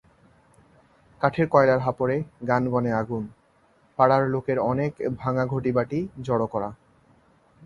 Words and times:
কাঠের 1.21 1.47
কয়লার 1.47 1.79
হাপরে 1.79 2.15
গানগনে 2.47 2.91
আগুন, 2.93 3.23
পাড়ার 3.99 4.23
লোকের 4.29 4.57
অনেক 4.71 4.91
ভাঙা 5.19 5.43
ঘটিবাটি 5.45 5.99
জড়ো 6.23 6.47
করা। 6.47 6.69